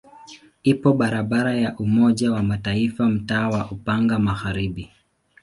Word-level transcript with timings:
Ipo 0.63 0.93
barabara 0.93 1.53
ya 1.55 1.77
Umoja 1.77 2.31
wa 2.31 2.43
Mataifa 2.43 3.09
mtaa 3.09 3.47
wa 3.49 3.71
Upanga 3.71 4.19
Magharibi. 4.19 4.89